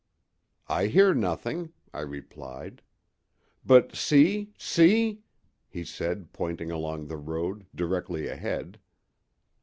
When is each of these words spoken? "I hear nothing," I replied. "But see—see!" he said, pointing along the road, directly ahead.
"I 0.67 0.87
hear 0.87 1.13
nothing," 1.13 1.73
I 1.93 1.99
replied. 2.01 2.81
"But 3.63 3.95
see—see!" 3.95 5.21
he 5.69 5.83
said, 5.85 6.33
pointing 6.33 6.71
along 6.71 7.05
the 7.05 7.17
road, 7.17 7.67
directly 7.75 8.27
ahead. 8.27 8.79